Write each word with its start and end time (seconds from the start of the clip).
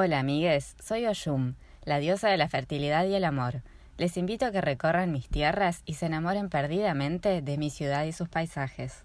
Hola 0.00 0.20
amigues, 0.20 0.76
soy 0.80 1.08
Oyum, 1.08 1.54
la 1.82 1.98
diosa 1.98 2.28
de 2.28 2.36
la 2.36 2.48
fertilidad 2.48 3.04
y 3.06 3.16
el 3.16 3.24
amor. 3.24 3.62
Les 3.96 4.16
invito 4.16 4.46
a 4.46 4.52
que 4.52 4.60
recorran 4.60 5.10
mis 5.10 5.28
tierras 5.28 5.82
y 5.86 5.94
se 5.94 6.06
enamoren 6.06 6.50
perdidamente 6.50 7.42
de 7.42 7.58
mi 7.58 7.68
ciudad 7.68 8.04
y 8.04 8.12
sus 8.12 8.28
paisajes. 8.28 9.04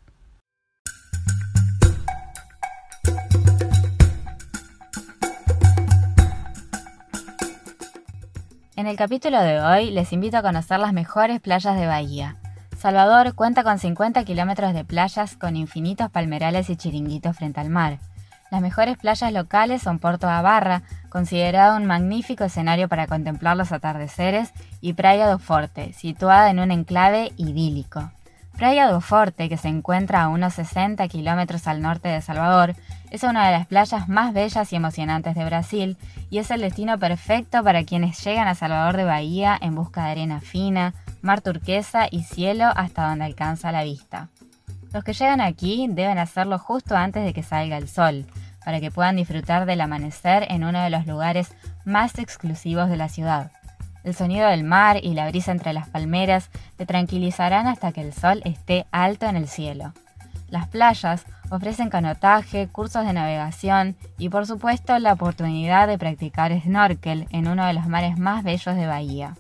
En 8.76 8.86
el 8.86 8.96
capítulo 8.96 9.42
de 9.42 9.62
hoy 9.62 9.90
les 9.90 10.14
invito 10.14 10.38
a 10.38 10.44
conocer 10.44 10.80
las 10.80 10.94
mejores 10.94 11.42
playas 11.42 11.76
de 11.76 11.88
Bahía. 11.88 12.38
Salvador 12.78 13.34
cuenta 13.34 13.64
con 13.64 13.80
50 13.80 14.24
kilómetros 14.26 14.76
de 14.76 14.86
playas 14.86 15.38
con 15.38 15.56
infinitos 15.56 16.12
palmerales 16.12 16.70
y 16.70 16.76
chiringuitos 16.76 17.36
frente 17.36 17.62
al 17.62 17.72
mar. 17.72 17.98
Las 18.54 18.62
mejores 18.62 19.00
playas 19.00 19.34
locales 19.34 19.82
son 19.82 19.98
Porto 19.98 20.30
Abarra, 20.30 20.84
considerado 21.10 21.76
un 21.76 21.88
magnífico 21.88 22.44
escenario 22.44 22.88
para 22.88 23.08
contemplar 23.08 23.58
los 23.58 23.72
atardeceres, 23.72 24.54
y 24.80 24.94
Praia 24.94 25.26
do 25.26 25.40
Forte, 25.40 25.92
situada 25.94 26.52
en 26.52 26.60
un 26.60 26.70
enclave 26.70 27.32
idílico. 27.36 28.12
Praia 28.56 28.88
do 28.88 29.02
Forte, 29.02 29.50
que 29.50 29.58
se 29.58 29.70
encuentra 29.70 30.22
a 30.22 30.28
unos 30.28 30.54
60 30.54 31.08
kilómetros 31.08 31.66
al 31.66 31.82
norte 31.82 32.10
de 32.10 32.22
Salvador, 32.22 32.76
es 33.10 33.24
una 33.24 33.48
de 33.48 33.54
las 33.54 33.66
playas 33.66 34.08
más 34.08 34.36
bellas 34.36 34.72
y 34.72 34.76
emocionantes 34.76 35.34
de 35.34 35.46
Brasil 35.46 35.98
y 36.30 36.38
es 36.38 36.52
el 36.52 36.62
destino 36.62 37.00
perfecto 37.00 37.64
para 37.64 37.84
quienes 37.84 38.24
llegan 38.24 38.48
a 38.48 38.54
Salvador 38.54 38.98
de 38.98 39.06
Bahía 39.06 39.58
en 39.60 39.74
busca 39.74 40.06
de 40.06 40.12
arena 40.12 40.42
fina, 40.42 40.94
mar 41.24 41.42
turquesa 41.42 42.08
y 42.12 42.22
cielo 42.22 42.66
hasta 42.76 43.10
donde 43.10 43.26
alcanza 43.26 43.72
la 43.72 43.84
vista. 43.84 44.30
Los 44.94 45.04
que 45.04 45.14
llegan 45.14 45.42
aquí 45.42 45.88
deben 45.90 46.20
hacerlo 46.20 46.60
justo 46.60 46.96
antes 46.96 47.26
de 47.26 47.34
que 47.34 47.42
salga 47.42 47.78
el 47.78 47.90
sol, 47.90 48.28
para 48.64 48.80
que 48.80 48.92
puedan 48.92 49.16
disfrutar 49.16 49.66
del 49.66 49.82
amanecer 49.82 50.46
en 50.50 50.64
uno 50.64 50.82
de 50.82 50.92
los 50.92 51.08
lugares 51.08 51.52
más 51.84 52.20
exclusivos 52.20 52.90
de 52.90 52.98
la 52.98 53.10
ciudad. 53.10 53.52
El 54.04 54.14
sonido 54.14 54.48
del 54.48 54.64
mar 54.64 55.00
y 55.02 55.14
la 55.16 55.28
brisa 55.28 55.52
entre 55.52 55.74
las 55.74 55.90
palmeras 55.90 56.50
te 56.78 56.86
tranquilizarán 56.86 57.68
hasta 57.68 57.92
que 57.92 58.02
el 58.02 58.14
sol 58.14 58.42
esté 58.46 58.86
alto 58.92 59.26
en 59.26 59.36
el 59.36 59.48
cielo. 59.48 59.94
Las 60.50 60.68
playas 60.68 61.26
ofrecen 61.50 61.90
canotaje, 61.90 62.68
cursos 62.68 63.06
de 63.06 63.14
navegación 63.14 63.96
y 64.20 64.30
por 64.30 64.46
supuesto 64.46 64.98
la 65.00 65.14
oportunidad 65.14 65.88
de 65.88 65.98
practicar 65.98 66.54
snorkel 66.62 67.28
en 67.32 67.48
uno 67.48 67.66
de 67.66 67.74
los 67.74 67.88
mares 67.88 68.20
más 68.20 68.44
bellos 68.44 68.76
de 68.76 68.86
Bahía. 68.86 69.36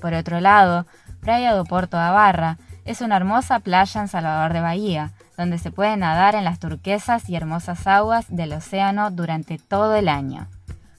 Por 0.00 0.14
otro 0.14 0.40
lado, 0.40 0.86
Praia 1.20 1.52
do 1.52 1.64
Porto 1.64 1.96
da 1.96 2.10
Barra 2.10 2.56
es 2.84 3.00
una 3.00 3.16
hermosa 3.16 3.60
playa 3.60 4.00
en 4.00 4.08
Salvador 4.08 4.52
de 4.52 4.60
Bahía, 4.60 5.12
donde 5.36 5.58
se 5.58 5.70
puede 5.70 5.96
nadar 5.96 6.34
en 6.34 6.44
las 6.44 6.58
turquesas 6.58 7.28
y 7.28 7.36
hermosas 7.36 7.86
aguas 7.86 8.26
del 8.28 8.52
océano 8.52 9.10
durante 9.10 9.58
todo 9.58 9.94
el 9.96 10.08
año. 10.08 10.48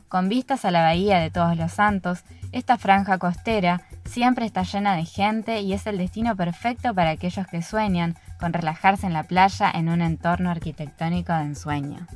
Con 0.08 0.28
vistas 0.28 0.66
a 0.66 0.72
la 0.72 0.82
Bahía 0.82 1.20
de 1.20 1.32
Todos 1.32 1.56
los 1.56 1.72
Santos, 1.72 2.24
esta 2.52 2.78
franja 2.78 3.18
costera 3.18 3.82
siempre 4.04 4.46
está 4.46 4.64
llena 4.64 4.96
de 4.96 5.06
gente 5.06 5.62
y 5.62 5.72
es 5.72 5.88
el 5.88 5.98
destino 5.98 6.36
perfecto 6.36 6.94
para 6.94 7.12
aquellos 7.12 7.48
que 7.48 7.62
sueñan 7.62 8.18
con 8.40 8.52
relajarse 8.52 9.08
en 9.08 9.14
la 9.14 9.24
playa 9.24 9.72
en 9.74 9.88
un 9.88 10.02
entorno 10.02 10.50
arquitectónico 10.50 11.32
de 11.32 11.44
ensueño. 11.44 12.08